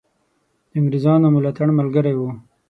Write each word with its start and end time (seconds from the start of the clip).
د 0.69 0.71
انګرېزانو 0.79 1.27
ملاتړ 1.35 1.67
ملګری 1.79 2.13
وو. 2.15 2.29